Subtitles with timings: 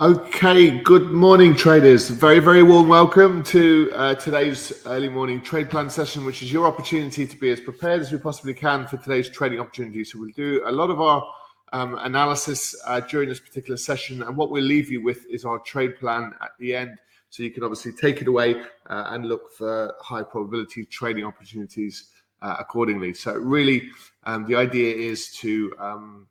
[0.00, 2.08] Okay, good morning, traders.
[2.08, 6.68] Very, very warm welcome to uh, today's early morning trade plan session, which is your
[6.68, 10.04] opportunity to be as prepared as we possibly can for today's trading opportunity.
[10.04, 11.28] So, we'll do a lot of our
[11.72, 15.58] um, analysis uh, during this particular session, and what we'll leave you with is our
[15.58, 16.96] trade plan at the end.
[17.30, 18.54] So, you can obviously take it away
[18.88, 22.10] uh, and look for high probability trading opportunities
[22.40, 23.14] uh, accordingly.
[23.14, 23.90] So, really,
[24.22, 26.28] um, the idea is to um,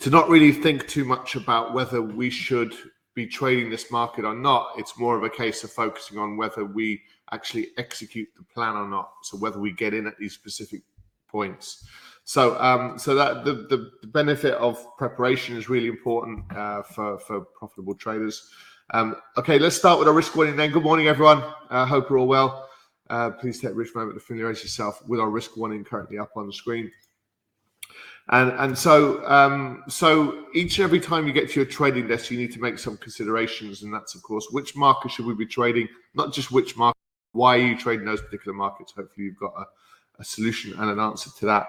[0.00, 2.74] to not really think too much about whether we should
[3.14, 4.72] be trading this market or not.
[4.78, 8.88] It's more of a case of focusing on whether we actually execute the plan or
[8.88, 9.10] not.
[9.22, 10.82] So whether we get in at these specific
[11.28, 11.84] points.
[12.24, 17.40] So um, so that the, the, benefit of preparation is really important uh, for for
[17.58, 18.48] profitable traders.
[18.94, 20.70] Um, okay, let's start with our risk warning then.
[20.70, 21.42] Good morning, everyone.
[21.68, 22.68] Uh, hope you're all well.
[23.10, 26.30] Uh, please take a brief moment to familiarize yourself with our risk warning currently up
[26.36, 26.90] on the screen.
[28.28, 32.30] And and so um, so each and every time you get to your trading desk,
[32.30, 35.46] you need to make some considerations, and that's of course which market should we be
[35.46, 36.96] trading, not just which market.
[37.32, 38.92] Why are you trading those particular markets?
[38.96, 39.64] Hopefully, you've got a,
[40.20, 41.66] a solution and an answer to that.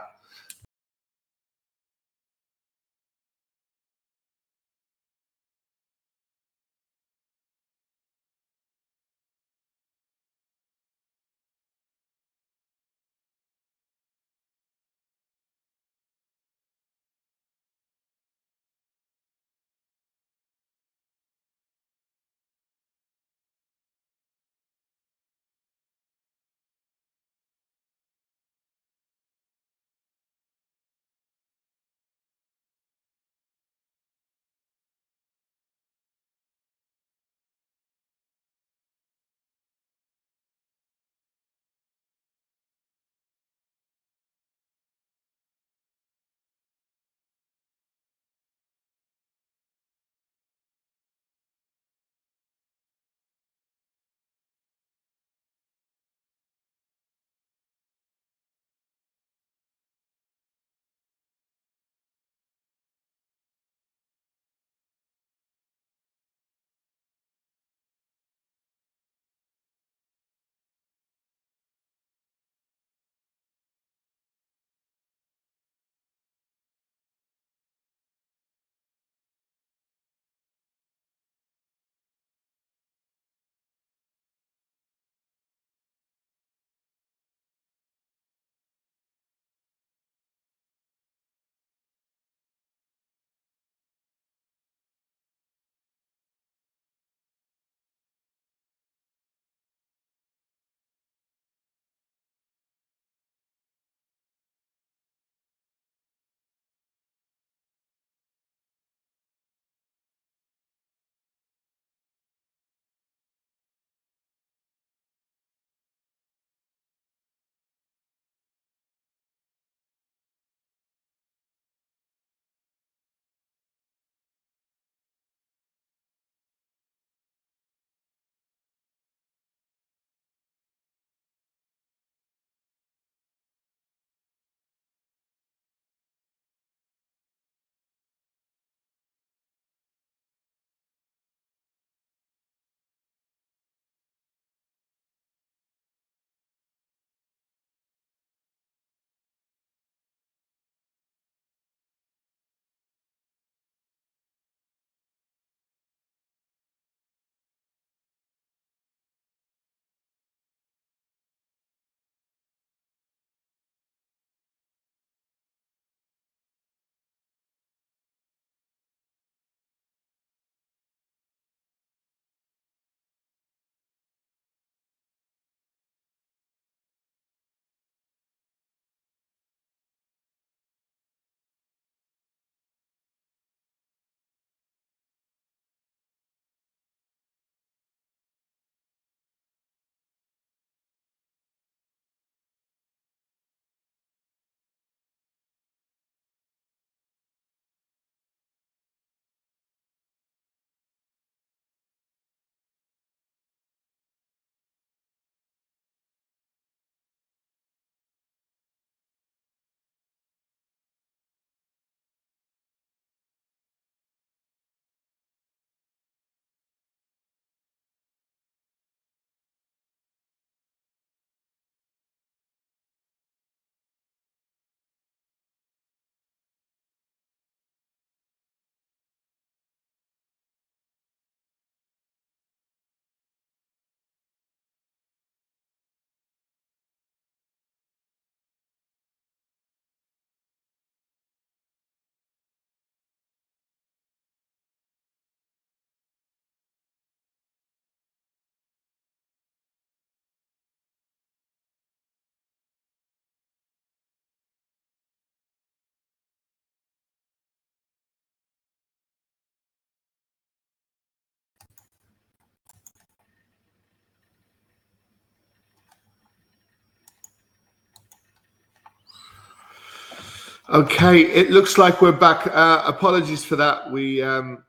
[270.73, 272.47] Okay, it looks like we're back.
[272.47, 273.91] Uh, apologies for that.
[273.91, 274.63] We um,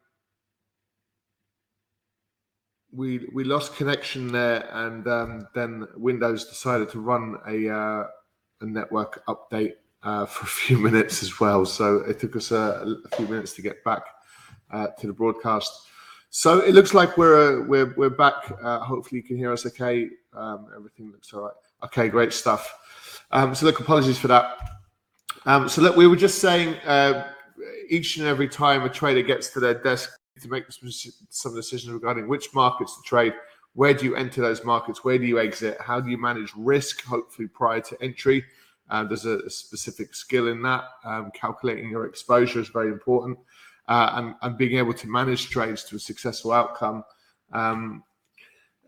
[2.92, 8.04] we we lost connection there, and um, then Windows decided to run a uh,
[8.60, 11.64] a network update uh, for a few minutes as well.
[11.64, 14.02] So it took us a, a few minutes to get back
[14.70, 15.72] uh, to the broadcast.
[16.28, 18.52] So it looks like we're we're we're back.
[18.62, 20.10] Uh, hopefully you can hear us okay.
[20.34, 21.54] Um, everything looks all right.
[21.84, 22.74] Okay, great stuff.
[23.30, 24.58] Um, so look, apologies for that.
[25.46, 27.28] Um, so look, we were just saying uh,
[27.88, 30.10] each and every time a trader gets to their desk
[30.40, 30.64] to make
[31.28, 33.34] some decisions regarding which markets to trade,
[33.74, 37.04] where do you enter those markets, where do you exit, how do you manage risk,
[37.04, 38.44] hopefully prior to entry.
[38.90, 40.84] Uh, there's a, a, specific skill in that.
[41.04, 43.38] Um, calculating your exposure is very important,
[43.88, 47.02] uh, and, and, being able to manage trades to a successful outcome.
[47.52, 48.04] Um,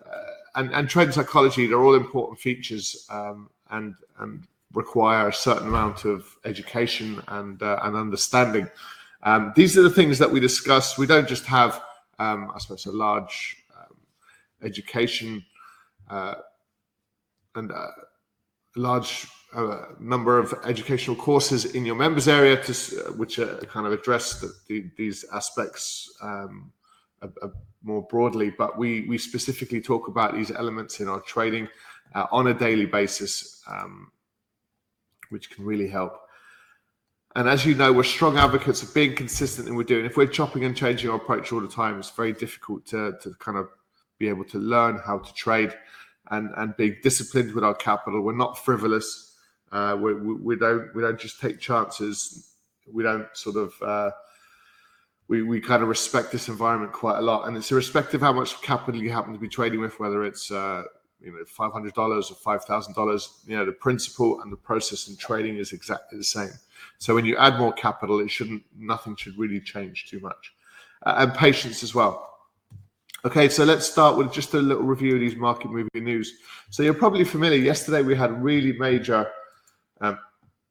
[0.04, 0.10] uh,
[0.56, 4.46] and, and trade psychology, they're all important features um, and, and
[4.76, 8.68] require a certain amount of education and, uh, and understanding.
[9.22, 10.98] Um, these are the things that we discuss.
[10.98, 11.82] We don't just have,
[12.18, 13.96] um, I suppose, a large um,
[14.62, 15.42] education
[16.10, 16.34] uh,
[17.54, 17.88] and uh,
[18.76, 22.72] a large uh, number of educational courses in your members area, to,
[23.16, 23.40] which
[23.72, 26.70] kind of address the, the, these aspects um,
[27.22, 27.50] a, a
[27.82, 28.50] more broadly.
[28.50, 31.66] But we we specifically talk about these elements in our trading
[32.14, 33.62] uh, on a daily basis.
[33.66, 34.12] Um,
[35.30, 36.20] which can really help.
[37.34, 40.06] And as you know, we're strong advocates of being consistent in what we're doing.
[40.06, 43.34] If we're chopping and changing our approach all the time, it's very difficult to, to
[43.38, 43.68] kind of
[44.18, 45.74] be able to learn how to trade
[46.30, 48.22] and, and being disciplined with our capital.
[48.22, 49.36] We're not frivolous.
[49.70, 52.54] Uh, we, we, we, don't we don't just take chances.
[52.90, 54.10] We don't sort of uh,
[55.28, 57.46] we, we kind of respect this environment quite a lot.
[57.46, 60.50] And it's irrespective of how much capital you happen to be trading with, whether it's
[60.50, 60.84] uh,
[61.20, 64.56] you know five hundred dollars or five thousand dollars, you know the principle and the
[64.56, 66.50] process in trading is exactly the same.
[66.98, 70.54] So when you add more capital, it shouldn't nothing should really change too much,
[71.04, 72.34] uh, and patience as well.
[73.24, 76.34] Okay, so let's start with just a little review of these market moving news.
[76.70, 77.58] So you're probably familiar.
[77.58, 79.28] Yesterday we had really major.
[80.00, 80.18] Um,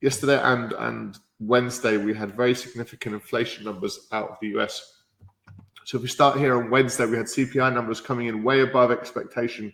[0.01, 5.01] yesterday and and Wednesday we had very significant inflation numbers out of the US.
[5.85, 8.91] So if we start here on Wednesday, we had CPI numbers coming in way above
[8.91, 9.71] expectation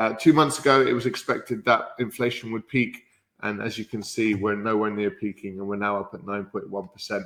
[0.00, 3.04] uh, two months ago, it was expected that inflation would peak.
[3.42, 7.24] And as you can see, we're nowhere near peaking, and we're now up at 9.1%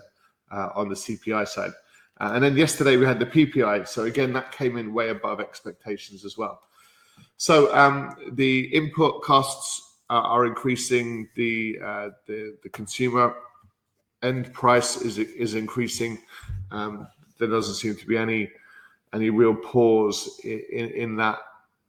[0.51, 1.71] uh, on the CPI side.
[2.21, 3.87] Uh, and then yesterday we had the PPI.
[3.87, 6.63] So again, that came in way above expectations as well.
[7.37, 11.29] So um, the input costs are, are increasing.
[11.37, 13.37] The, uh, the the consumer
[14.25, 16.19] end price is is increasing.
[16.73, 17.07] Um,
[17.39, 18.51] there doesn't seem to be any
[19.13, 21.39] any real pause in, in, in that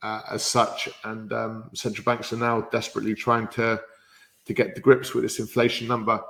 [0.05, 0.87] uh, as such.
[1.03, 3.81] And um, central banks are now desperately trying to
[4.45, 6.21] to get the grips with this inflation number.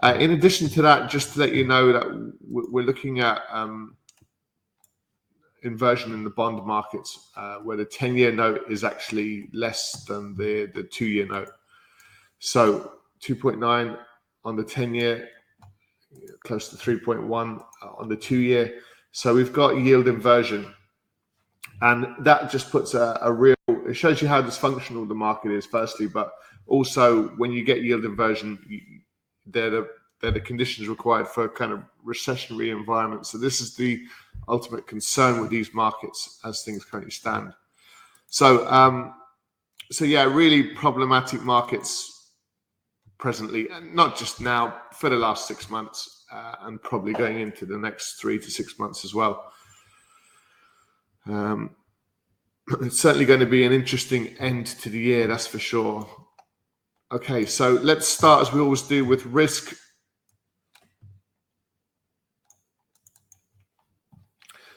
[0.00, 3.94] Uh, in addition to that, just to let you know that we're looking at um,
[5.64, 10.70] inversion in the bond markets, uh, where the ten-year note is actually less than the
[10.74, 11.50] the two-year note.
[12.38, 13.98] So 2.9
[14.44, 15.28] on the 10-year,
[16.44, 17.64] close to 3.1
[17.98, 18.78] on the two-year.
[19.10, 20.72] So we've got yield inversion
[21.82, 25.64] and that just puts a, a, real it shows you how dysfunctional the market is
[25.66, 26.32] firstly but
[26.66, 28.58] also when you get yield inversion
[29.46, 29.88] they're the
[30.20, 33.26] they're the conditions required for kind of recessionary environment.
[33.26, 34.02] So this is the
[34.48, 37.52] ultimate concern with these markets as things currently stand.
[38.26, 39.14] So um
[39.90, 42.32] so yeah really problematic markets
[43.18, 47.64] presently and not just now for the last six months uh, and probably going into
[47.66, 49.50] the next three to six months as well
[51.28, 51.70] um,
[52.82, 56.08] it's certainly going to be an interesting end to the year, that's for sure.
[57.10, 59.74] Okay, so let's start as we always do with risk.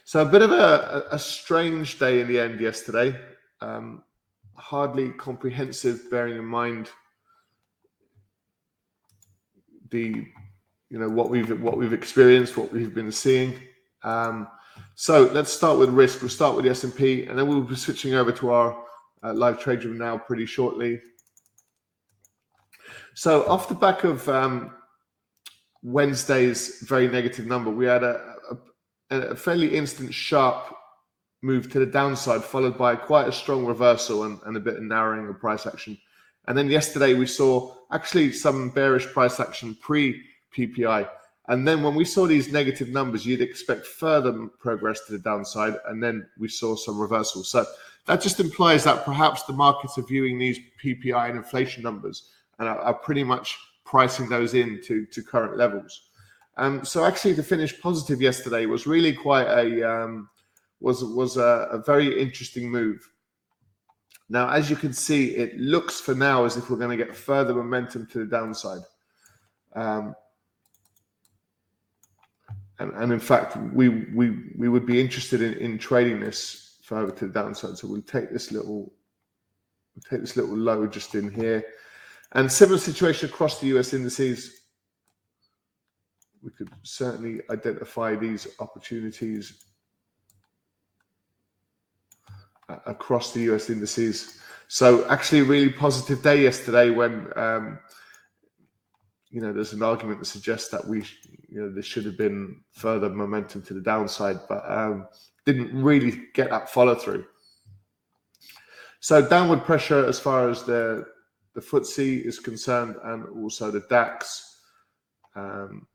[0.05, 3.17] So a bit of a, a strange day in the end yesterday.
[3.61, 4.03] Um,
[4.55, 6.89] hardly comprehensive, bearing in mind
[9.89, 10.25] the
[10.89, 13.59] you know what we've what we've experienced, what we've been seeing.
[14.03, 14.47] Um,
[15.01, 16.21] so let's start with risk.
[16.21, 18.83] We'll start with the S&P, and then we'll be switching over to our
[19.23, 21.01] uh, live trade room now pretty shortly.
[23.15, 24.75] So off the back of um,
[25.81, 28.35] Wednesday's very negative number, we had a,
[29.09, 30.71] a, a, fairly instant sharp
[31.41, 34.83] move to the downside, followed by quite a strong reversal and, and a bit of
[34.83, 35.97] narrowing of price action.
[36.47, 40.21] And then yesterday we saw actually some bearish price action pre
[40.55, 41.09] PPI.
[41.51, 45.75] And then when we saw these negative numbers, you'd expect further progress to the downside.
[45.87, 47.43] And then we saw some reversal.
[47.43, 47.65] So
[48.05, 52.69] that just implies that perhaps the markets are viewing these PPI and inflation numbers and
[52.69, 56.03] are, are pretty much pricing those in to, to current levels.
[56.55, 60.29] Um, so actually, to finish positive yesterday was really quite a um,
[60.79, 63.09] was was a, a, very interesting move.
[64.29, 67.15] Now, as you can see, it looks for now as if we're going to get
[67.15, 68.83] further momentum to the downside.
[69.75, 70.15] Um,
[72.81, 77.11] and, and in fact, we we we would be interested in, in trading this further
[77.11, 77.77] to the downside.
[77.77, 78.91] So we'll take this little
[79.95, 81.63] we'll take this little low just in here.
[82.31, 84.61] And similar situation across the US indices
[86.43, 89.63] we could certainly identify these opportunities
[92.67, 94.39] uh, across the US indices.
[94.67, 97.77] So actually, a really positive day yesterday when um,
[99.31, 100.99] you know there's an argument that suggests that we
[101.49, 105.07] you know there should have been further momentum to the downside, but um,
[105.45, 107.25] didn't really get that follow through.
[108.99, 111.05] So downward pressure as far as the
[111.53, 114.59] the FTSE is concerned, and also the DAX.
[115.35, 115.87] Um,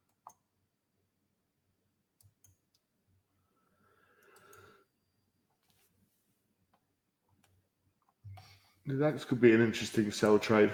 [8.89, 10.71] That could be an interesting sell trade.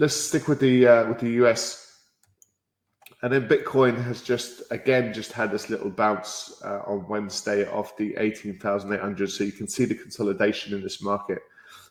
[0.00, 1.84] Let's stick with the uh, with the US.
[3.20, 7.96] And then Bitcoin has just again just had this little bounce uh, on Wednesday off
[7.96, 9.30] the eighteen thousand eight hundred.
[9.32, 11.40] So you can see the consolidation in this market.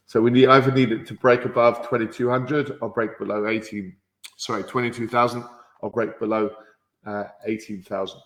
[0.05, 3.45] So we need either need it to break above twenty two hundred or break below
[3.45, 3.97] eighteen.
[4.37, 5.43] Sorry, twenty two thousand
[5.81, 6.49] or break below
[7.05, 8.21] uh, eighteen thousand.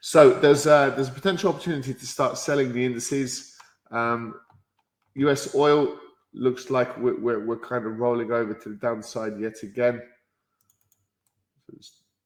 [0.00, 3.54] So there's uh, there's a potential opportunity to start selling the indices.
[3.92, 4.34] Um,
[5.14, 5.96] US oil
[6.32, 10.00] looks like we're, we're, we're, kind of rolling over to the downside yet again.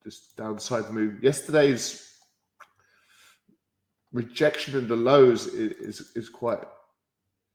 [0.04, 1.22] This downside move.
[1.22, 2.14] Yesterday's
[4.12, 6.60] rejection in the lows is, is, is quite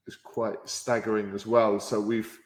[0.07, 1.79] is quite staggering as well.
[1.79, 2.37] So we've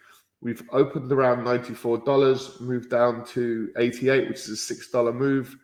[0.41, 4.89] we've opened around ninety four dollars, moved down to eighty eight, which is a six
[4.91, 5.55] dollar move.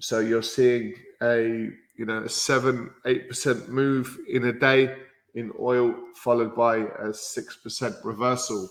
[0.00, 4.94] So you're seeing a you know a seven eight percent move in a day
[5.36, 8.70] in oil, followed by a 6% reversal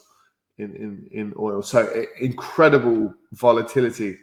[0.58, 1.62] in, in, in oil.
[1.62, 4.18] So incredible volatility.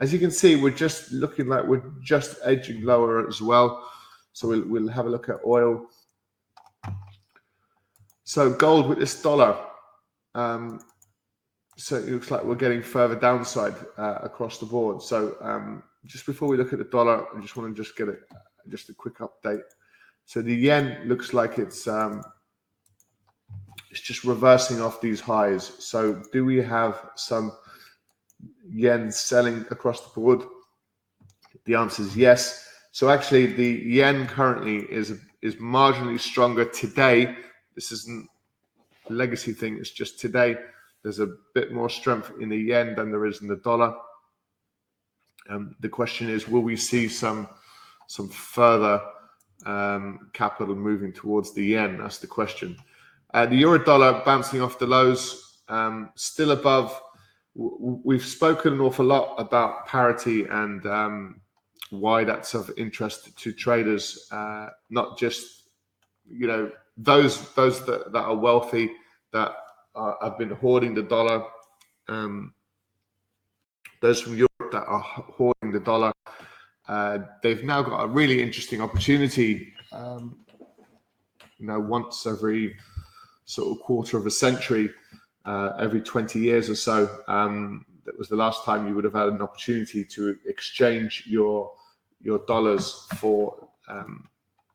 [0.00, 3.84] As you can see, we're just looking like we're just edging lower as well.
[4.32, 5.86] So we'll, we'll have a look at oil.
[8.22, 9.58] So gold with this dollar.
[10.36, 10.80] Um,
[11.76, 15.02] so it looks like we're getting further downside uh, across the board.
[15.02, 18.08] So um, just before we look at the dollar, I just want to just get
[18.08, 18.16] a,
[18.68, 19.62] just a quick update
[20.28, 22.22] so the yen looks like it's um,
[23.90, 25.72] it's just reversing off these highs.
[25.78, 27.50] So do we have some
[28.70, 30.42] yen selling across the board?
[31.64, 32.68] The answer is yes.
[32.92, 37.34] So actually, the yen currently is is marginally stronger today.
[37.74, 38.28] This isn't
[39.08, 39.78] a legacy thing.
[39.78, 40.56] It's just today.
[41.02, 43.94] There's a bit more strength in the yen than there is in the dollar.
[45.48, 47.48] Um, the question is, will we see some
[48.08, 49.00] some further
[49.66, 51.98] um, capital moving towards the yen?
[51.98, 52.76] That's the question.
[53.34, 57.00] Uh, the euro dollar bouncing off the lows, um, still above.
[57.54, 61.40] We've spoken an awful lot about parity and um,
[61.90, 65.64] why that's of interest to traders, uh, not just
[66.30, 68.90] you know those those that, that are wealthy
[69.32, 69.52] that
[69.94, 71.44] are, have been hoarding the dollar.
[72.08, 72.54] Um,
[74.00, 76.12] those from Europe that are hoarding the dollar
[76.88, 79.72] uh, they've now got a really interesting opportunity.
[79.92, 80.38] Um,
[81.58, 82.76] you know, once every
[83.44, 84.90] sort of quarter of a century,
[85.44, 89.14] uh, every 20 years or so, um, that was the last time you would have
[89.14, 91.72] had an opportunity to exchange your
[92.20, 94.28] your dollars for um,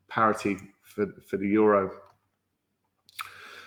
[0.07, 1.91] parity for, for the euro.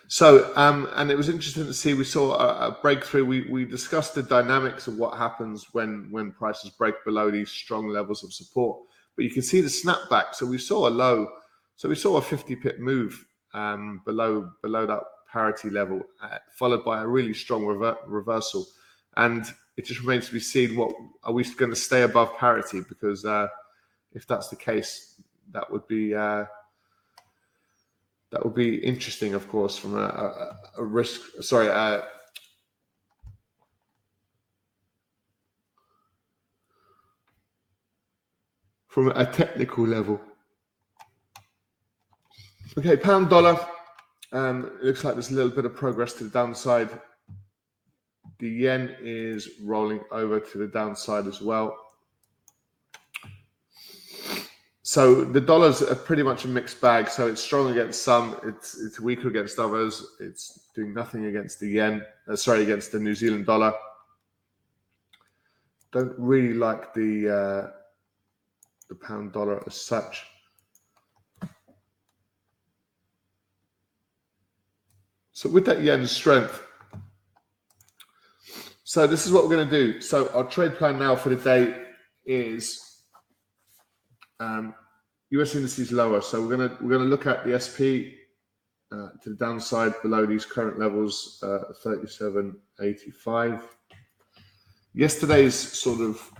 [0.08, 1.94] So, um, and it was interesting to see.
[1.94, 3.24] We saw a, a, breakthrough.
[3.24, 7.88] We we discussed the dynamics of what happens when when prices break below these strong
[7.88, 8.78] levels of support.
[9.16, 10.34] But you can see the snapback.
[10.34, 11.28] So we saw a low.
[11.74, 16.84] So we saw a 50 pip move um, below below that parity level, uh, followed
[16.84, 18.66] by a really strong rever- reversal.
[19.16, 19.44] And
[19.76, 20.76] it just remains to be seen.
[20.76, 22.82] What are we going to stay above parity?
[22.88, 23.48] Because uh,
[24.12, 25.20] if that's the case,
[25.52, 26.14] that would be.
[26.14, 26.44] Uh,
[28.32, 31.20] that would be interesting, of course, from a, a, a risk.
[31.40, 31.68] Sorry,
[38.88, 40.18] from a technical level.
[42.78, 43.58] Okay, pound dollar.
[44.32, 46.88] Um, looks like there's a little bit of progress to the downside.
[48.38, 51.76] The yen is rolling over to the downside as well.
[54.96, 57.10] So the dollar's are pretty much a mixed bag.
[57.10, 60.02] So it's strong against some, it's it's weaker against others.
[60.20, 62.02] It's doing nothing against the yen.
[62.26, 63.74] Uh, sorry, against the New Zealand dollar.
[65.92, 67.70] Don't really like the uh,
[68.88, 70.24] the pound dollar as such.
[75.34, 76.62] So with that yen strength,
[78.84, 80.00] so this is what we're going to do.
[80.00, 81.82] So our trade plan now for the day
[82.24, 83.02] is
[84.40, 84.74] um,
[85.30, 86.20] US indices lower.
[86.20, 88.14] So we're going to we're to look at the SP
[88.92, 93.62] uh, to the downside below these current levels, uh, 37.85.
[94.94, 96.30] Yesterday's sort of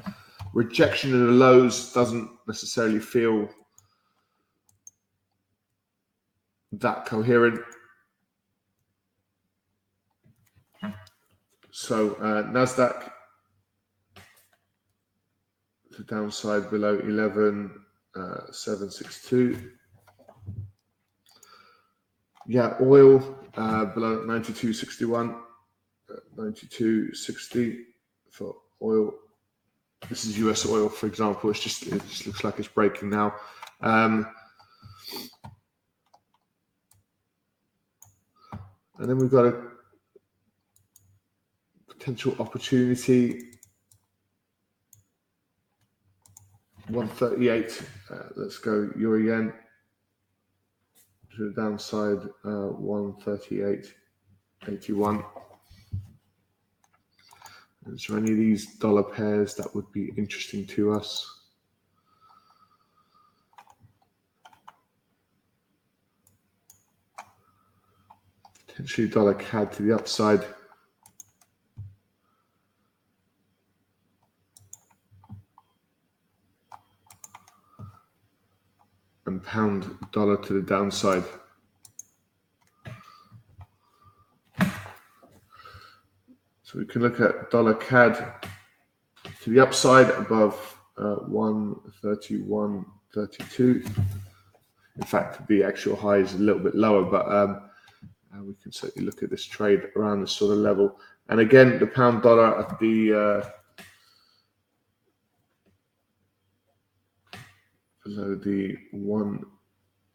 [0.54, 3.48] rejection of the lows doesn't necessarily feel
[6.72, 7.60] that coherent.
[11.70, 13.10] So uh, Nasdaq
[15.96, 17.85] the downside below 11
[18.16, 19.72] uh, 762.
[22.48, 25.34] Yeah, oil uh, below 92.61,
[26.10, 27.78] uh, 92.60
[28.30, 29.12] for oil.
[30.08, 31.50] This is US oil, for example.
[31.50, 33.34] It's just it just looks like it's breaking now.
[33.80, 34.26] Um,
[38.98, 39.62] and then we've got a
[41.88, 43.55] potential opportunity
[46.88, 47.82] 138.
[48.10, 49.52] Uh, let's go euro yen
[51.34, 55.24] to the downside, uh, 138.81.
[57.92, 61.32] Is there any of these dollar pairs that would be interesting to us?
[68.66, 70.44] Potentially dollar CAD to the upside.
[79.26, 81.24] and pound dollar to the downside.
[86.62, 88.46] So we can look at dollar CAD
[89.42, 94.04] to the upside above uh, 131.32.
[94.96, 97.60] In fact, the actual high is a little bit lower, but um,
[98.34, 100.98] uh, we can certainly look at this trade around this sort of level.
[101.28, 103.42] And again, the pound dollar at the uh,
[108.04, 108.78] below the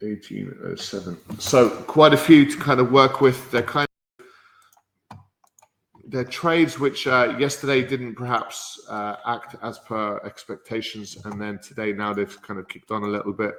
[0.02, 1.40] 11807.
[1.40, 3.52] So quite a few to kind of work with.
[3.52, 5.18] They're kind of
[6.12, 11.94] they're trades which uh, yesterday didn't perhaps uh, act as per expectations, and then today
[11.94, 13.54] now they've kind of kicked on a little bit.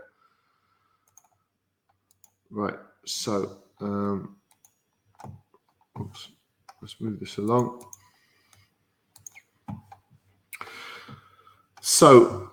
[2.51, 2.79] Right.
[3.07, 4.37] So um,
[5.99, 6.29] oops,
[6.83, 7.85] let's move this along.
[11.81, 12.51] So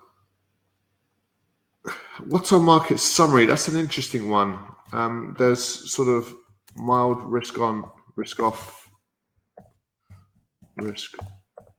[2.26, 3.46] What's our market summary?
[3.46, 4.60] That's an interesting one.
[4.92, 6.34] Um, there's sort of
[6.76, 8.90] mild risk on, risk off,
[10.78, 11.16] risk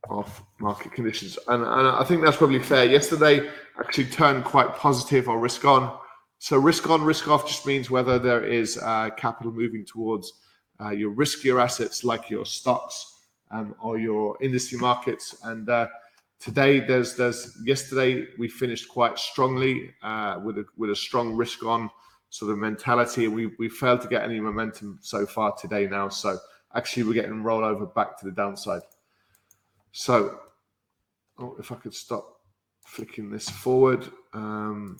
[0.09, 1.39] off market conditions.
[1.49, 2.85] And, and I think that's probably fair.
[2.87, 3.49] Yesterday
[3.79, 5.99] actually turned quite positive or risk on.
[6.39, 10.33] So risk on, risk off just means whether there is uh, capital moving towards
[10.81, 15.37] uh, your riskier assets like your stocks um, or your industry markets.
[15.45, 15.89] And uh,
[16.41, 21.63] today there's there's yesterday we finished quite strongly uh, with a with a strong risk
[21.65, 21.91] on
[22.31, 23.29] sort of mentality.
[23.29, 26.09] We we failed to get any momentum so far today now.
[26.09, 26.39] So
[26.75, 28.83] actually we're getting rollover back to the downside.
[29.93, 30.41] So
[31.39, 32.41] oh, if I could stop
[32.87, 34.11] flicking this forward.
[34.33, 34.99] Um,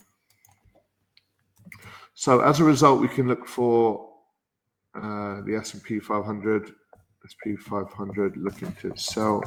[2.13, 4.09] so as a result, we can look for
[4.93, 6.71] uh, the S&P 500,
[7.25, 9.41] SP 500 looking to sell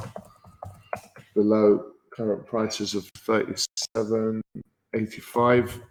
[1.35, 5.81] below current prices of 37.85.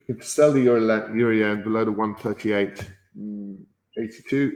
[0.07, 4.53] You can sell the yen below the 138.82.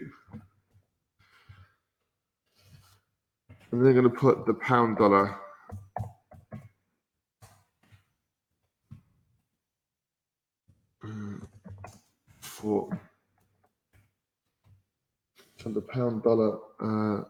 [3.71, 5.37] And then I'm to put the pound dollar
[12.41, 12.89] for
[15.59, 17.25] so the pound dollar uh,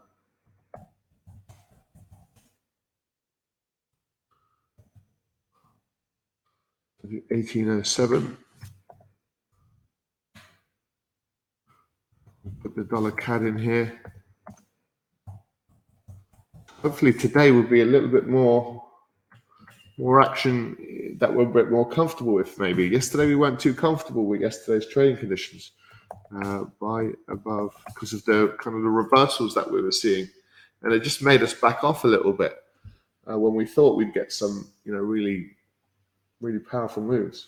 [7.03, 8.37] 1807.
[12.61, 13.99] Put the dollar CAD in here.
[16.81, 18.81] Hopefully today will be a little bit more
[19.97, 22.87] more action that we're a bit more comfortable with maybe.
[22.87, 25.71] Yesterday we weren't too comfortable with yesterday's trading conditions.
[26.35, 30.27] Uh, buy above because of the kind of the reversals that we were seeing.
[30.81, 32.57] And it just made us back off a little bit
[33.29, 35.51] uh, when we thought we'd get some, you know, really,
[36.43, 37.47] really powerful moves.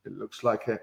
[0.05, 0.81] It looks like it.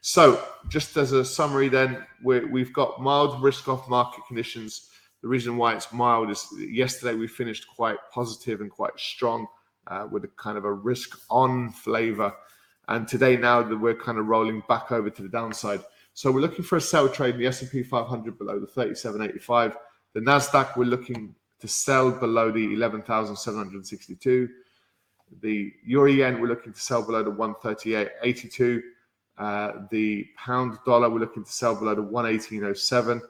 [0.00, 4.90] So just as a summary, then we have got mild risk-off market conditions.
[5.22, 9.46] The reason why it's mild is yesterday we finished quite positive and quite strong
[9.86, 12.32] uh, with a kind of a risk-on flavor.
[12.88, 15.82] And today now that we're kind of rolling back over to the downside.
[16.14, 19.76] So we're looking for a sell trade in the S&P 500 below the 3785.
[20.14, 24.48] The Nasdaq we're looking to sell below the 11,762.
[25.40, 28.82] The euro yen we're looking to sell below the 138.82.
[29.38, 33.20] Uh, the pound dollar we're looking to sell below the 118.07.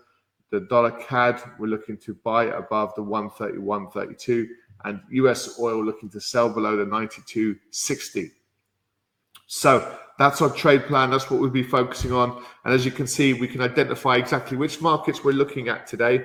[0.51, 4.47] The dollar CAD we're looking to buy above the 131.32,
[4.85, 8.31] and US oil looking to sell below the 92.60.
[9.47, 11.11] So that's our trade plan.
[11.11, 12.43] That's what we'll be focusing on.
[12.65, 16.25] And as you can see, we can identify exactly which markets we're looking at today,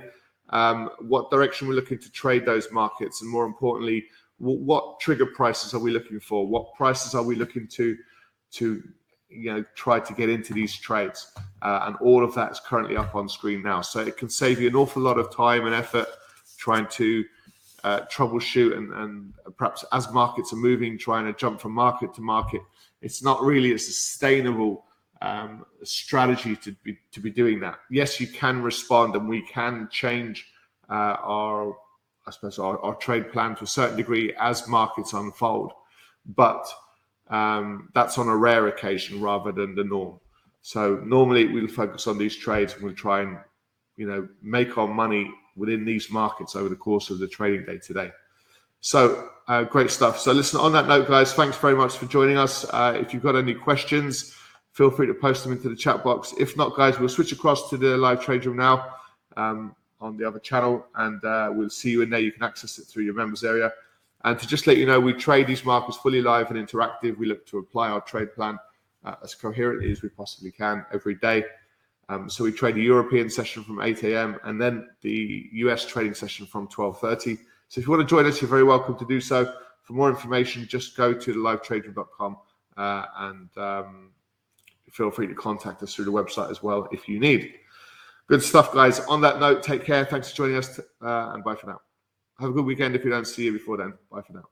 [0.50, 4.06] um, what direction we're looking to trade those markets, and more importantly,
[4.40, 6.48] what trigger prices are we looking for?
[6.48, 7.98] What prices are we looking to
[8.54, 8.84] to
[9.30, 11.32] you know try to get into these trades?
[11.62, 14.62] Uh, and all of that is currently up on screen now, so it can save
[14.62, 16.08] you an awful lot of time and effort
[16.58, 17.24] trying to
[17.84, 22.22] uh, troubleshoot and, and perhaps as markets are moving, trying to jump from market to
[22.22, 22.62] market
[23.02, 24.86] it's not really a sustainable
[25.22, 27.80] um, strategy to be to be doing that.
[27.90, 30.48] Yes, you can respond, and we can change
[30.90, 31.76] uh, our,
[32.28, 35.72] I suppose, our, our, trade plan to a certain degree as markets unfold,
[36.26, 36.68] but
[37.30, 40.20] um, that's on a rare occasion rather than the norm.
[40.62, 43.38] So normally we'll focus on these trades and we'll try and
[43.96, 47.78] you know make our money within these markets over the course of the trading day
[47.78, 48.12] today.
[48.82, 50.20] So uh, great stuff.
[50.20, 52.66] So listen, on that note, guys, thanks very much for joining us.
[52.66, 54.36] Uh, if you've got any questions,
[54.74, 56.34] feel free to post them into the chat box.
[56.38, 58.94] If not, guys, we'll switch across to the live trade room now
[59.38, 62.20] um, on the other channel, and uh, we'll see you in there.
[62.20, 63.72] You can access it through your members area.
[64.24, 67.18] And to just let you know, we trade these markets fully live and interactive.
[67.18, 68.58] We look to apply our trade plan
[69.06, 71.46] uh, as coherently as we possibly can every day.
[72.10, 74.38] Um, so we trade the European session from 8 a.m.
[74.44, 77.38] and then the US trading session from 12:30.
[77.70, 79.54] So if you want to join us, you're very welcome to do so.
[79.84, 82.38] For more information, just go to livetraderoom.com
[82.78, 84.12] uh, and um,
[84.90, 87.56] feel free to contact us through the website as well if you need.
[88.28, 89.00] Good stuff, guys.
[89.02, 90.04] On that note, take care.
[90.04, 91.80] Thanks for joining us, uh, and bye for now.
[92.40, 93.94] Have a good weekend if we don't see you before then.
[94.12, 94.44] Bye for now.